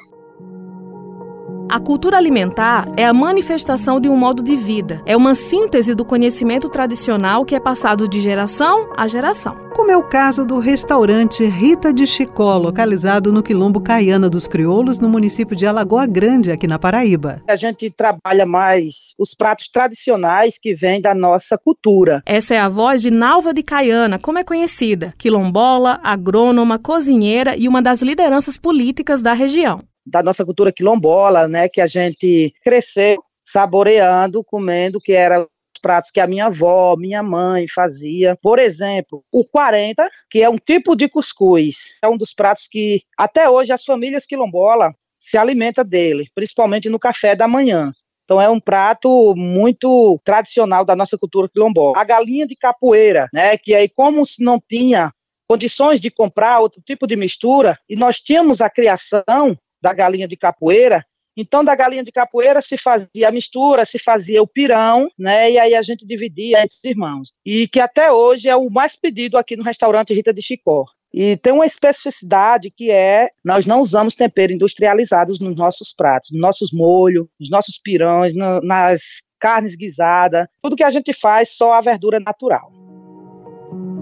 A 1.68 1.80
cultura 1.80 2.16
alimentar 2.16 2.86
é 2.96 3.04
a 3.04 3.12
manifestação 3.12 3.98
de 3.98 4.08
um 4.08 4.16
modo 4.16 4.40
de 4.40 4.54
vida. 4.54 5.02
É 5.04 5.16
uma 5.16 5.34
síntese 5.34 5.96
do 5.96 6.04
conhecimento 6.04 6.68
tradicional 6.68 7.44
que 7.44 7.56
é 7.56 7.60
passado 7.60 8.08
de 8.08 8.20
geração 8.20 8.92
a 8.96 9.08
geração. 9.08 9.56
Como 9.74 9.90
é 9.90 9.96
o 9.96 10.04
caso 10.04 10.46
do 10.46 10.60
restaurante 10.60 11.44
Rita 11.44 11.92
de 11.92 12.06
Chicó, 12.06 12.56
localizado 12.56 13.32
no 13.32 13.42
Quilombo 13.42 13.80
Caiana 13.80 14.30
dos 14.30 14.46
Crioulos, 14.46 15.00
no 15.00 15.08
município 15.08 15.56
de 15.56 15.66
Alagoa 15.66 16.06
Grande, 16.06 16.52
aqui 16.52 16.68
na 16.68 16.78
Paraíba. 16.78 17.42
A 17.48 17.56
gente 17.56 17.90
trabalha 17.90 18.46
mais 18.46 19.12
os 19.18 19.34
pratos 19.34 19.68
tradicionais 19.68 20.58
que 20.58 20.72
vêm 20.72 21.00
da 21.00 21.14
nossa 21.14 21.58
cultura. 21.58 22.22
Essa 22.24 22.54
é 22.54 22.58
a 22.60 22.68
voz 22.68 23.02
de 23.02 23.10
Nalva 23.10 23.52
de 23.52 23.62
Caiana, 23.62 24.20
como 24.20 24.38
é 24.38 24.44
conhecida, 24.44 25.12
quilombola, 25.18 26.00
agrônoma, 26.02 26.78
cozinheira 26.78 27.56
e 27.56 27.66
uma 27.66 27.82
das 27.82 28.00
lideranças 28.02 28.56
políticas 28.56 29.20
da 29.20 29.32
região 29.32 29.82
da 30.06 30.22
nossa 30.22 30.44
cultura 30.44 30.72
quilombola, 30.72 31.48
né, 31.48 31.68
que 31.68 31.80
a 31.80 31.86
gente 31.86 32.54
cresceu 32.62 33.22
saboreando, 33.44 34.44
comendo, 34.44 35.00
que 35.00 35.12
era 35.12 35.42
os 35.42 35.80
pratos 35.80 36.10
que 36.10 36.20
a 36.20 36.26
minha 36.26 36.46
avó, 36.46 36.96
minha 36.96 37.22
mãe 37.22 37.66
fazia. 37.68 38.36
Por 38.40 38.58
exemplo, 38.58 39.24
o 39.30 39.44
40, 39.44 40.08
que 40.30 40.42
é 40.42 40.48
um 40.48 40.58
tipo 40.58 40.96
de 40.96 41.08
cuscuz. 41.08 41.92
É 42.02 42.08
um 42.08 42.16
dos 42.16 42.32
pratos 42.32 42.66
que 42.70 43.02
até 43.16 43.48
hoje 43.48 43.72
as 43.72 43.84
famílias 43.84 44.26
quilombola 44.26 44.92
se 45.18 45.36
alimentam 45.36 45.84
dele, 45.84 46.26
principalmente 46.34 46.88
no 46.88 46.98
café 46.98 47.34
da 47.34 47.48
manhã. 47.48 47.92
Então 48.24 48.40
é 48.40 48.48
um 48.48 48.58
prato 48.58 49.34
muito 49.36 50.20
tradicional 50.24 50.84
da 50.84 50.96
nossa 50.96 51.16
cultura 51.16 51.48
quilombola. 51.48 51.96
A 51.96 52.04
galinha 52.04 52.46
de 52.46 52.56
capoeira, 52.56 53.28
né, 53.32 53.56
que 53.56 53.74
aí 53.74 53.88
como 53.88 54.22
não 54.40 54.60
tinha 54.60 55.12
condições 55.48 56.00
de 56.00 56.10
comprar 56.10 56.58
outro 56.58 56.82
tipo 56.84 57.06
de 57.06 57.14
mistura 57.14 57.78
e 57.88 57.94
nós 57.94 58.20
tínhamos 58.20 58.60
a 58.60 58.68
criação 58.68 59.56
da 59.80 59.92
galinha 59.92 60.28
de 60.28 60.36
capoeira. 60.36 61.04
Então, 61.36 61.62
da 61.62 61.74
galinha 61.74 62.02
de 62.02 62.10
capoeira 62.10 62.62
se 62.62 62.78
fazia 62.78 63.28
a 63.28 63.32
mistura, 63.32 63.84
se 63.84 63.98
fazia 63.98 64.42
o 64.42 64.46
pirão, 64.46 65.08
né? 65.18 65.50
E 65.52 65.58
aí 65.58 65.74
a 65.74 65.82
gente 65.82 66.06
dividia 66.06 66.62
entre 66.62 66.76
os 66.76 66.84
irmãos. 66.84 67.34
E 67.44 67.68
que 67.68 67.78
até 67.78 68.10
hoje 68.10 68.48
é 68.48 68.56
o 68.56 68.70
mais 68.70 68.96
pedido 68.96 69.36
aqui 69.36 69.54
no 69.54 69.62
restaurante 69.62 70.14
Rita 70.14 70.32
de 70.32 70.40
Chicó. 70.40 70.86
E 71.12 71.36
tem 71.36 71.52
uma 71.52 71.66
especificidade 71.66 72.70
que 72.70 72.90
é: 72.90 73.28
nós 73.44 73.66
não 73.66 73.80
usamos 73.80 74.14
tempero 74.14 74.52
industrializados 74.52 75.38
nos 75.38 75.56
nossos 75.56 75.92
pratos, 75.92 76.30
nos 76.32 76.40
nossos 76.40 76.72
molhos, 76.72 77.26
nos 77.38 77.50
nossos 77.50 77.78
pirões, 77.78 78.34
no, 78.34 78.60
nas 78.60 79.00
carnes 79.38 79.74
guisadas. 79.74 80.46
Tudo 80.62 80.76
que 80.76 80.84
a 80.84 80.90
gente 80.90 81.12
faz 81.12 81.50
só 81.50 81.74
a 81.74 81.80
verdura 81.80 82.18
natural. 82.18 82.72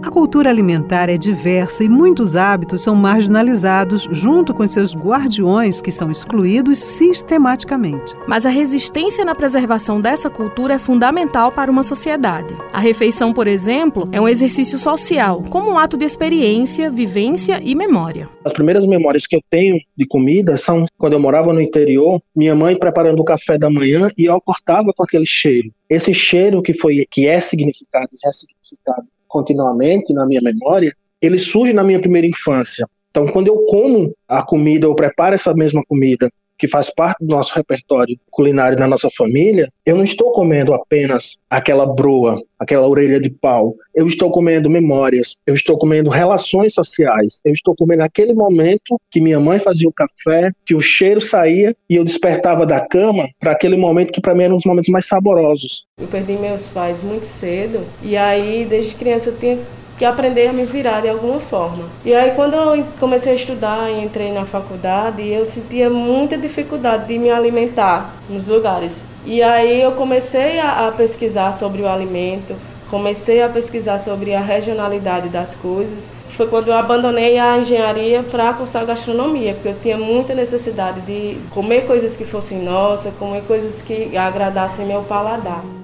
A 0.04 0.10
cultura 0.10 0.50
alimentar 0.50 1.08
é 1.08 1.16
diversa 1.16 1.82
e 1.82 1.88
muitos 1.88 2.36
hábitos 2.36 2.82
são 2.82 2.94
marginalizados 2.94 4.06
junto 4.12 4.52
com 4.52 4.66
seus 4.66 4.94
guardiões 4.94 5.80
que 5.80 5.90
são 5.90 6.10
excluídos 6.10 6.78
sistematicamente. 6.78 8.14
Mas 8.28 8.44
a 8.44 8.50
resistência 8.50 9.24
na 9.24 9.34
preservação 9.34 10.02
dessa 10.02 10.28
cultura 10.28 10.74
é 10.74 10.78
fundamental 10.78 11.50
para 11.50 11.70
uma 11.70 11.82
sociedade. 11.82 12.54
A 12.70 12.80
refeição, 12.80 13.32
por 13.32 13.46
exemplo, 13.46 14.06
é 14.12 14.20
um 14.20 14.28
exercício 14.28 14.78
social, 14.78 15.42
como 15.48 15.70
um 15.70 15.78
ato 15.78 15.96
de 15.96 16.04
experiência, 16.04 16.90
vivência 16.90 17.58
e 17.64 17.74
memória. 17.74 18.28
As 18.44 18.52
primeiras 18.52 18.86
memórias 18.86 19.26
que 19.26 19.34
eu 19.34 19.40
tenho 19.48 19.78
de 19.96 20.06
comida 20.06 20.58
são 20.58 20.84
quando 20.98 21.14
eu 21.14 21.20
morava 21.20 21.50
no 21.50 21.62
interior, 21.62 22.20
minha 22.36 22.54
mãe 22.54 22.78
preparando 22.78 23.20
o 23.20 23.24
café 23.24 23.56
da 23.56 23.70
manhã 23.70 24.10
e 24.18 24.26
eu 24.26 24.38
cortava 24.38 24.92
com 24.94 25.02
aquele 25.02 25.24
cheiro. 25.24 25.70
Esse 25.88 26.12
cheiro 26.12 26.60
que 26.60 26.74
foi 26.74 27.06
que 27.10 27.26
é 27.26 27.40
significado 27.40 28.10
e 28.12 28.26
ressignificado 28.26 29.13
continuamente 29.34 30.14
na 30.14 30.24
minha 30.24 30.40
memória, 30.40 30.94
ele 31.20 31.40
surge 31.40 31.72
na 31.72 31.82
minha 31.82 32.00
primeira 32.00 32.24
infância. 32.24 32.86
Então, 33.10 33.26
quando 33.26 33.48
eu 33.48 33.64
como 33.66 34.14
a 34.28 34.44
comida, 34.44 34.86
eu 34.86 34.94
preparo 34.94 35.34
essa 35.34 35.52
mesma 35.52 35.82
comida, 35.88 36.30
que 36.58 36.68
faz 36.68 36.92
parte 36.92 37.24
do 37.24 37.34
nosso 37.34 37.54
repertório 37.54 38.16
culinário 38.30 38.76
da 38.76 38.86
nossa 38.86 39.08
família, 39.10 39.68
eu 39.86 39.96
não 39.96 40.04
estou 40.04 40.32
comendo 40.32 40.74
apenas 40.74 41.38
aquela 41.48 41.86
broa, 41.86 42.40
aquela 42.58 42.88
orelha 42.88 43.20
de 43.20 43.30
pau. 43.30 43.74
Eu 43.94 44.06
estou 44.06 44.30
comendo 44.30 44.68
memórias, 44.68 45.36
eu 45.46 45.54
estou 45.54 45.78
comendo 45.78 46.10
relações 46.10 46.74
sociais, 46.74 47.40
eu 47.44 47.52
estou 47.52 47.74
comendo 47.76 48.02
aquele 48.02 48.34
momento 48.34 49.00
que 49.10 49.20
minha 49.20 49.38
mãe 49.38 49.58
fazia 49.58 49.88
o 49.88 49.92
café, 49.92 50.50
que 50.64 50.74
o 50.74 50.80
cheiro 50.80 51.20
saía 51.20 51.76
e 51.88 51.96
eu 51.96 52.04
despertava 52.04 52.66
da 52.66 52.80
cama 52.80 53.24
para 53.38 53.52
aquele 53.52 53.76
momento 53.76 54.12
que 54.12 54.20
para 54.20 54.34
mim 54.34 54.44
era 54.44 54.52
um 54.52 54.56
dos 54.56 54.66
momentos 54.66 54.90
mais 54.90 55.06
saborosos. 55.06 55.86
Eu 56.00 56.08
perdi 56.08 56.32
meus 56.32 56.66
pais 56.66 57.02
muito 57.02 57.26
cedo 57.26 57.84
e 58.02 58.16
aí 58.16 58.66
desde 58.68 58.94
criança 58.94 59.28
eu 59.28 59.36
tinha 59.36 59.58
que 59.98 60.04
aprender 60.04 60.48
a 60.48 60.52
me 60.52 60.64
virar 60.64 61.00
de 61.00 61.08
alguma 61.08 61.40
forma. 61.40 61.84
E 62.04 62.14
aí 62.14 62.32
quando 62.32 62.54
eu 62.54 62.84
comecei 62.98 63.32
a 63.32 63.36
estudar 63.36 63.90
e 63.90 64.04
entrei 64.04 64.32
na 64.32 64.44
faculdade, 64.44 65.26
eu 65.26 65.46
sentia 65.46 65.88
muita 65.88 66.36
dificuldade 66.36 67.06
de 67.06 67.18
me 67.18 67.30
alimentar 67.30 68.14
nos 68.28 68.48
lugares. 68.48 69.04
E 69.24 69.42
aí 69.42 69.80
eu 69.80 69.92
comecei 69.92 70.58
a, 70.58 70.88
a 70.88 70.92
pesquisar 70.92 71.52
sobre 71.52 71.82
o 71.82 71.88
alimento, 71.88 72.54
comecei 72.90 73.42
a 73.42 73.48
pesquisar 73.48 73.98
sobre 73.98 74.34
a 74.34 74.40
regionalidade 74.40 75.28
das 75.28 75.54
coisas. 75.54 76.10
Foi 76.30 76.46
quando 76.46 76.68
eu 76.68 76.74
abandonei 76.74 77.38
a 77.38 77.56
engenharia 77.56 78.22
para 78.22 78.52
cursar 78.52 78.84
gastronomia, 78.84 79.54
porque 79.54 79.68
eu 79.68 79.76
tinha 79.80 79.96
muita 79.96 80.34
necessidade 80.34 81.00
de 81.02 81.38
comer 81.50 81.86
coisas 81.86 82.16
que 82.16 82.24
fossem 82.24 82.58
nossas, 82.58 83.14
comer 83.14 83.42
coisas 83.42 83.80
que 83.80 84.16
agradassem 84.16 84.86
meu 84.86 85.02
paladar. 85.02 85.83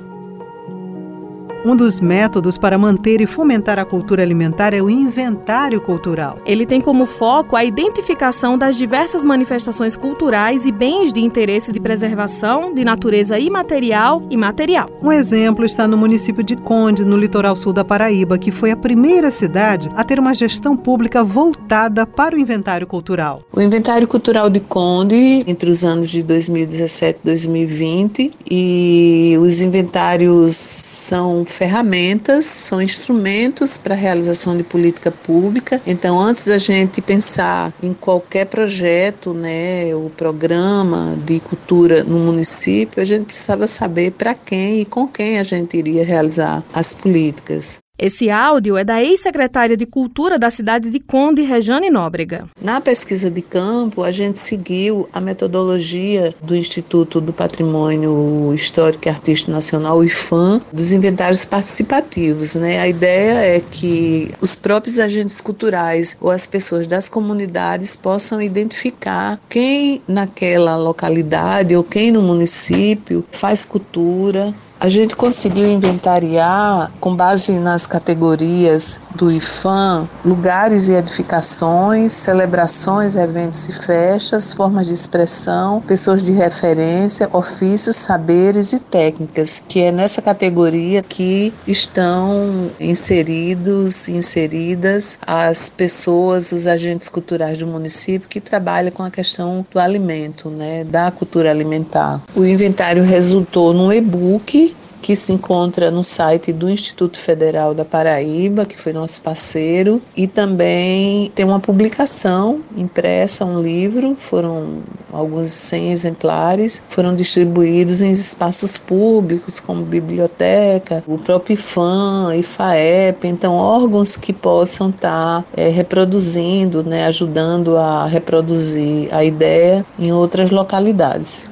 Um 1.62 1.76
dos 1.76 2.00
métodos 2.00 2.56
para 2.56 2.78
manter 2.78 3.20
e 3.20 3.26
fomentar 3.26 3.78
a 3.78 3.84
cultura 3.84 4.22
alimentar 4.22 4.72
é 4.72 4.80
o 4.80 4.88
inventário 4.88 5.78
cultural. 5.78 6.38
Ele 6.46 6.64
tem 6.64 6.80
como 6.80 7.04
foco 7.04 7.54
a 7.54 7.62
identificação 7.62 8.56
das 8.56 8.76
diversas 8.76 9.22
manifestações 9.22 9.94
culturais 9.94 10.64
e 10.64 10.72
bens 10.72 11.12
de 11.12 11.20
interesse 11.20 11.70
de 11.70 11.78
preservação 11.78 12.72
de 12.72 12.82
natureza 12.82 13.38
imaterial 13.38 14.22
e 14.30 14.38
material. 14.38 14.88
Um 15.02 15.12
exemplo 15.12 15.66
está 15.66 15.86
no 15.86 15.98
município 15.98 16.42
de 16.42 16.56
Conde, 16.56 17.04
no 17.04 17.16
litoral 17.16 17.54
sul 17.54 17.74
da 17.74 17.84
Paraíba, 17.84 18.38
que 18.38 18.50
foi 18.50 18.70
a 18.70 18.76
primeira 18.76 19.30
cidade 19.30 19.90
a 19.94 20.02
ter 20.02 20.18
uma 20.18 20.32
gestão 20.32 20.74
pública 20.74 21.22
voltada 21.22 22.06
para 22.06 22.34
o 22.34 22.38
inventário 22.38 22.86
cultural. 22.86 23.42
O 23.52 23.60
inventário 23.60 24.08
cultural 24.08 24.48
de 24.48 24.60
Conde, 24.60 25.44
entre 25.46 25.70
os 25.70 25.84
anos 25.84 26.08
de 26.08 26.22
2017 26.22 27.18
e 27.22 27.26
2020, 27.26 28.30
e 28.50 29.36
os 29.38 29.60
inventários 29.60 30.56
são 30.56 31.44
ferramentas, 31.50 32.44
são 32.44 32.80
instrumentos 32.80 33.76
para 33.76 33.94
a 33.94 33.98
realização 33.98 34.56
de 34.56 34.62
política 34.62 35.10
pública. 35.10 35.80
Então, 35.86 36.20
antes 36.20 36.46
da 36.46 36.58
gente 36.58 37.00
pensar 37.00 37.72
em 37.82 37.92
qualquer 37.92 38.46
projeto, 38.46 39.32
né, 39.34 39.94
o 39.94 40.10
programa 40.10 41.16
de 41.24 41.40
cultura 41.40 42.04
no 42.04 42.18
município, 42.20 43.02
a 43.02 43.04
gente 43.04 43.26
precisava 43.26 43.66
saber 43.66 44.12
para 44.12 44.34
quem 44.34 44.80
e 44.80 44.86
com 44.86 45.06
quem 45.06 45.38
a 45.38 45.42
gente 45.42 45.76
iria 45.76 46.04
realizar 46.04 46.64
as 46.72 46.92
políticas. 46.92 47.78
Esse 48.02 48.30
áudio 48.30 48.78
é 48.78 48.82
da 48.82 49.02
ex-secretária 49.02 49.76
de 49.76 49.84
Cultura 49.84 50.38
da 50.38 50.48
cidade 50.48 50.88
de 50.88 50.98
Conde, 50.98 51.42
Rejane 51.42 51.90
Nóbrega. 51.90 52.48
Na 52.58 52.80
pesquisa 52.80 53.30
de 53.30 53.42
campo, 53.42 54.02
a 54.02 54.10
gente 54.10 54.38
seguiu 54.38 55.06
a 55.12 55.20
metodologia 55.20 56.34
do 56.42 56.56
Instituto 56.56 57.20
do 57.20 57.30
Patrimônio 57.30 58.54
Histórico 58.54 59.06
e 59.06 59.10
Artístico 59.10 59.50
Nacional, 59.50 59.98
o 59.98 60.04
IFAM, 60.04 60.62
dos 60.72 60.92
inventários 60.92 61.44
participativos. 61.44 62.54
Né? 62.54 62.80
A 62.80 62.88
ideia 62.88 63.56
é 63.56 63.60
que 63.60 64.30
os 64.40 64.56
próprios 64.56 64.98
agentes 64.98 65.38
culturais 65.42 66.16
ou 66.18 66.30
as 66.30 66.46
pessoas 66.46 66.86
das 66.86 67.06
comunidades 67.06 67.96
possam 67.96 68.40
identificar 68.40 69.38
quem 69.46 70.00
naquela 70.08 70.74
localidade 70.74 71.76
ou 71.76 71.84
quem 71.84 72.10
no 72.10 72.22
município 72.22 73.22
faz 73.30 73.66
cultura, 73.66 74.54
a 74.80 74.88
gente 74.88 75.14
conseguiu 75.14 75.70
inventariar, 75.70 76.90
com 76.98 77.14
base 77.14 77.52
nas 77.52 77.86
categorias 77.86 78.98
do 79.14 79.30
IFAM, 79.30 80.08
lugares 80.24 80.88
e 80.88 80.92
edificações, 80.92 82.12
celebrações, 82.12 83.14
eventos 83.14 83.68
e 83.68 83.74
festas, 83.74 84.54
formas 84.54 84.86
de 84.86 84.94
expressão, 84.94 85.82
pessoas 85.82 86.24
de 86.24 86.32
referência, 86.32 87.28
ofícios, 87.30 87.96
saberes 87.96 88.72
e 88.72 88.80
técnicas, 88.80 89.62
que 89.68 89.80
é 89.80 89.92
nessa 89.92 90.22
categoria 90.22 91.02
que 91.02 91.52
estão 91.66 92.70
inseridos, 92.80 94.08
inseridas 94.08 95.18
as 95.26 95.68
pessoas, 95.68 96.52
os 96.52 96.66
agentes 96.66 97.10
culturais 97.10 97.58
do 97.58 97.66
município 97.66 98.28
que 98.30 98.40
trabalham 98.40 98.90
com 98.90 99.02
a 99.02 99.10
questão 99.10 99.66
do 99.70 99.78
alimento, 99.78 100.48
né, 100.48 100.84
da 100.84 101.10
cultura 101.10 101.50
alimentar. 101.50 102.22
O 102.34 102.46
inventário 102.46 103.02
resultou 103.02 103.74
num 103.74 103.92
e-book 103.92 104.69
que 105.00 105.16
se 105.16 105.32
encontra 105.32 105.90
no 105.90 106.04
site 106.04 106.52
do 106.52 106.68
Instituto 106.68 107.18
Federal 107.18 107.74
da 107.74 107.84
Paraíba, 107.84 108.64
que 108.64 108.78
foi 108.78 108.92
nosso 108.92 109.20
parceiro, 109.22 110.00
e 110.16 110.26
também 110.26 111.30
tem 111.34 111.44
uma 111.44 111.60
publicação 111.60 112.60
impressa, 112.76 113.44
um 113.44 113.60
livro, 113.60 114.14
foram 114.16 114.80
alguns 115.12 115.48
100 115.48 115.92
exemplares, 115.92 116.82
foram 116.88 117.14
distribuídos 117.14 118.02
em 118.02 118.10
espaços 118.10 118.76
públicos, 118.76 119.60
como 119.60 119.84
biblioteca, 119.84 121.02
o 121.06 121.18
próprio 121.18 121.54
IFAM, 121.54 122.34
IFAEP, 122.36 123.26
então 123.26 123.54
órgãos 123.54 124.16
que 124.16 124.32
possam 124.32 124.90
estar 124.90 125.44
é, 125.56 125.68
reproduzindo, 125.68 126.82
né, 126.82 127.06
ajudando 127.06 127.76
a 127.76 128.06
reproduzir 128.06 129.08
a 129.12 129.24
ideia 129.24 129.84
em 129.98 130.12
outras 130.12 130.50
localidades. 130.50 131.48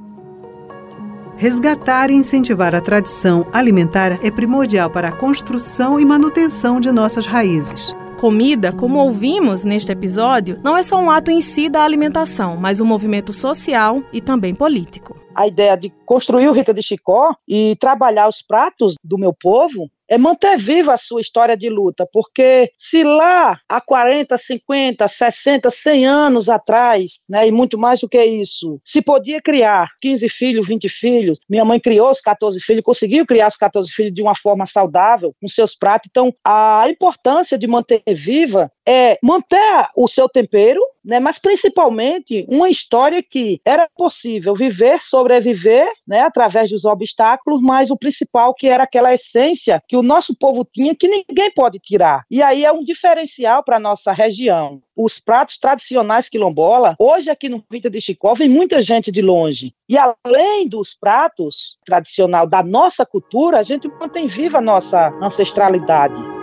Resgatar 1.39 2.11
e 2.11 2.15
incentivar 2.15 2.75
a 2.75 2.81
tradição 2.81 3.47
alimentar 3.53 4.19
é 4.27 4.29
primordial 4.29 4.91
para 4.91 5.11
a 5.11 5.13
construção 5.13 6.01
e 6.01 6.05
manutenção 6.05 6.81
de 6.81 6.91
nossas 6.91 7.27
raízes. 7.27 7.95
Comida, 8.19 8.73
como 8.73 8.99
ouvimos 8.99 9.63
neste 9.63 9.93
episódio, 9.93 10.59
não 10.65 10.77
é 10.77 10.83
só 10.83 10.99
um 10.99 11.09
ato 11.09 11.31
em 11.31 11.41
si 11.41 11.69
da 11.69 11.85
alimentação, 11.85 12.57
mas 12.57 12.81
um 12.81 12.85
movimento 12.85 13.33
social 13.33 14.03
e 14.13 14.21
também 14.21 14.53
político. 14.53 15.17
A 15.33 15.47
ideia 15.47 15.77
de 15.77 15.93
construir 16.05 16.49
o 16.49 16.53
Rita 16.53 16.75
de 16.75 16.83
Chicó 16.83 17.33
e 17.47 17.77
trabalhar 17.77 18.27
os 18.29 18.43
pratos 18.43 18.95
do 19.05 19.17
meu 19.17 19.33
povo 19.33 19.89
é 20.09 20.17
manter 20.17 20.57
viva 20.57 20.95
a 20.95 20.99
sua 20.99 21.21
história 21.21 21.57
de 21.57 21.69
luta, 21.69 22.09
porque 22.13 22.71
se 22.77 23.05
lá 23.05 23.61
há 23.69 23.81
40, 23.81 24.37
50, 24.37 25.07
60, 25.07 25.71
100 25.71 26.07
anos 26.07 26.49
atrás, 26.49 27.21
né, 27.29 27.47
e 27.47 27.51
muito 27.51 27.79
mais 27.79 28.01
do 28.01 28.09
que 28.09 28.23
isso, 28.23 28.81
se 28.85 29.03
podia 29.03 29.41
criar 29.41 29.89
15 30.01 30.29
filhos, 30.29 30.67
20 30.67 30.89
filhos, 30.89 31.39
minha 31.49 31.65
mãe 31.65 31.79
criou 31.79 32.11
os 32.11 32.21
14 32.21 32.59
filhos, 32.61 32.83
conseguiu 32.83 33.27
criar 33.27 33.49
os 33.49 33.57
14 33.57 33.93
filhos 33.93 34.15
de 34.15 34.23
uma 34.23 34.35
forma 34.35 34.67
saudável, 34.67 35.35
com 35.41 35.49
seus 35.49 35.75
pratos. 35.75 36.09
Então, 36.11 36.35
a 36.45 36.87
importância 36.89 37.59
de 37.59 37.67
manter 37.67 38.03
viva 38.09 38.71
é 38.87 39.19
manter 39.23 39.89
o 39.95 40.09
seu 40.09 40.29
tempero, 40.29 40.81
né, 41.09 41.19
mas 41.19 41.39
principalmente 41.39 42.45
uma 42.51 42.69
história 42.69 43.23
que 43.23 43.63
era 43.65 43.89
possível 43.97 44.55
viver, 44.55 45.01
sobreviver, 45.01 45.91
né, 46.07 46.21
através 46.21 46.69
dos 46.69 46.85
obstáculos, 46.85 47.63
mas 47.63 47.91
o 47.91 47.97
principal 47.97 48.53
que 48.53 48.69
era 48.69 48.85
aquela 48.85 49.15
essência 49.15 49.83
que 49.89 49.97
o 49.97 50.03
nosso 50.03 50.37
povo 50.37 50.69
tinha 50.71 50.95
que 50.95 51.09
ninguém 51.09 51.51
pode 51.55 51.79
tirar. 51.79 52.25
E 52.31 52.43
aí 52.43 52.63
é 52.63 52.71
um 52.71 52.85
diferencial 52.85 53.65
para 53.65 53.81
nossa 53.81 54.13
região. 54.13 54.83
Os 54.95 55.19
pratos 55.19 55.57
tradicionais 55.57 56.29
quilombola, 56.29 56.95
hoje 56.99 57.31
aqui 57.31 57.49
no 57.49 57.65
Rita 57.73 57.89
de 57.89 58.03
Chicó, 58.03 58.35
vem 58.35 58.49
muita 58.49 58.83
gente 58.83 59.11
de 59.11 59.23
longe. 59.23 59.73
E 59.89 59.97
além 59.97 60.69
dos 60.69 60.95
pratos 60.95 61.79
tradicional 61.87 62.47
da 62.47 62.63
nossa 62.63 63.07
cultura, 63.07 63.61
a 63.61 63.63
gente 63.63 63.89
mantém 63.89 64.27
viva 64.27 64.59
a 64.59 64.61
nossa 64.63 65.09
ancestralidade. 65.23 66.38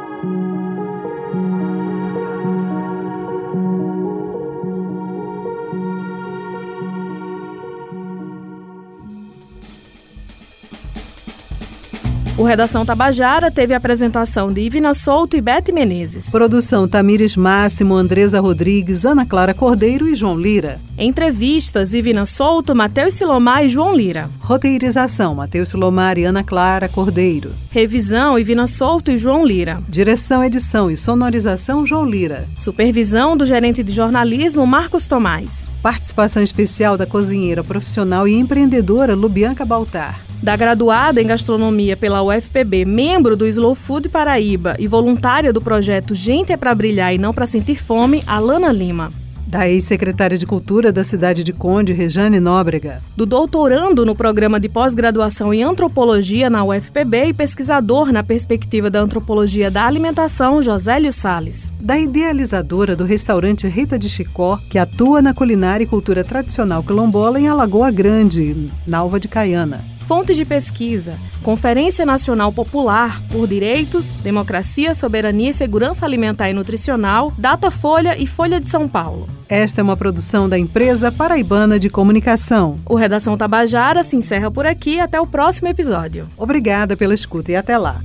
O 12.37 12.43
Redação 12.43 12.85
Tabajara 12.85 13.49
teve 13.49 13.73
a 13.73 13.77
apresentação 13.77 14.51
de 14.51 14.59
Ivina 14.59 14.93
Souto 14.93 15.37
e 15.37 15.41
Bete 15.41 15.71
Menezes. 15.71 16.29
Produção 16.29 16.85
Tamires 16.85 17.37
Máximo, 17.37 17.95
Andresa 17.95 18.41
Rodrigues, 18.41 19.05
Ana 19.05 19.25
Clara 19.25 19.53
Cordeiro 19.53 20.05
e 20.05 20.15
João 20.15 20.37
Lira. 20.37 20.81
Entrevistas 20.97 21.93
Ivina 21.93 22.25
Souto, 22.25 22.75
Matheus 22.75 23.13
Silomar 23.13 23.63
e 23.63 23.69
João 23.69 23.95
Lira. 23.95 24.29
Roteirização 24.41 25.33
Matheus 25.33 25.69
Silomar 25.69 26.17
e 26.17 26.25
Ana 26.25 26.43
Clara 26.43 26.89
Cordeiro. 26.89 27.53
Revisão 27.71 28.37
Ivina 28.37 28.67
Souto 28.67 29.11
e 29.11 29.17
João 29.17 29.45
Lira. 29.45 29.81
Direção, 29.87 30.43
edição 30.43 30.91
e 30.91 30.97
sonorização 30.97 31.87
João 31.87 32.05
Lira. 32.05 32.45
Supervisão 32.57 33.37
do 33.37 33.45
gerente 33.45 33.81
de 33.81 33.93
jornalismo 33.93 34.67
Marcos 34.67 35.07
Tomás. 35.07 35.69
Participação 35.81 36.43
especial 36.43 36.97
da 36.97 37.05
cozinheira 37.05 37.63
profissional 37.63 38.27
e 38.27 38.35
empreendedora 38.35 39.15
Lubianca 39.15 39.63
Baltar 39.63 40.24
da 40.45 40.55
graduada 40.55 41.19
em 41.19 41.25
gastronomia 41.25 41.97
pela 41.97 42.21
UFPB, 42.21 42.85
membro 42.85 43.35
do 43.35 43.47
Slow 43.47 43.73
Food 43.73 44.09
Paraíba 44.09 44.75
e 44.77 44.85
voluntária 44.87 45.51
do 45.51 45.59
projeto 45.59 46.13
Gente 46.13 46.53
é 46.53 46.57
para 46.57 46.75
brilhar 46.75 47.15
e 47.15 47.17
não 47.17 47.33
para 47.33 47.47
sentir 47.47 47.81
fome, 47.81 48.23
Alana 48.27 48.71
Lima. 48.71 49.11
Da 49.47 49.67
ex-secretária 49.67 50.37
de 50.37 50.45
Cultura 50.45 50.91
da 50.91 51.03
cidade 51.03 51.43
de 51.43 51.51
Conde, 51.51 51.93
Rejane 51.93 52.39
Nóbrega. 52.39 53.01
Do 53.17 53.25
doutorando 53.25 54.05
no 54.05 54.15
programa 54.15 54.59
de 54.59 54.69
pós-graduação 54.69 55.51
em 55.51 55.63
antropologia 55.63 56.47
na 56.47 56.63
UFPB 56.63 57.29
e 57.29 57.33
pesquisador 57.33 58.11
na 58.11 58.23
perspectiva 58.23 58.87
da 58.87 58.99
antropologia 58.99 59.71
da 59.71 59.87
alimentação, 59.87 60.61
Josélio 60.61 61.11
Sales. 61.11 61.73
Da 61.79 61.97
idealizadora 61.97 62.95
do 62.95 63.03
restaurante 63.03 63.67
Rita 63.67 63.97
de 63.97 64.09
Chicó, 64.09 64.59
que 64.69 64.77
atua 64.77 65.23
na 65.23 65.33
culinária 65.33 65.85
e 65.85 65.87
cultura 65.87 66.23
tradicional 66.23 66.83
quilombola 66.83 67.39
em 67.39 67.47
Alagoa 67.47 67.89
Grande, 67.89 68.69
na 68.85 68.99
Alva 68.99 69.19
de 69.19 69.27
Caiana. 69.27 69.94
Fontes 70.07 70.37
de 70.37 70.45
pesquisa: 70.45 71.17
Conferência 71.41 72.05
Nacional 72.05 72.51
Popular 72.51 73.21
por 73.31 73.47
Direitos, 73.47 74.15
Democracia, 74.17 74.93
Soberania 74.93 75.49
e 75.49 75.53
Segurança 75.53 76.05
Alimentar 76.05 76.49
e 76.49 76.53
Nutricional, 76.53 77.33
Datafolha 77.37 78.15
e 78.17 78.27
Folha 78.27 78.59
de 78.59 78.69
São 78.69 78.87
Paulo. 78.87 79.27
Esta 79.47 79.81
é 79.81 79.83
uma 79.83 79.97
produção 79.97 80.49
da 80.49 80.57
empresa 80.57 81.11
Paraibana 81.11 81.79
de 81.79 81.89
Comunicação. 81.89 82.75
O 82.85 82.95
Redação 82.95 83.37
Tabajara 83.37 84.03
se 84.03 84.15
encerra 84.15 84.49
por 84.49 84.65
aqui. 84.65 84.99
Até 84.99 85.19
o 85.19 85.27
próximo 85.27 85.67
episódio. 85.67 86.27
Obrigada 86.37 86.95
pela 86.95 87.13
escuta 87.13 87.51
e 87.51 87.55
até 87.55 87.77
lá. 87.77 87.99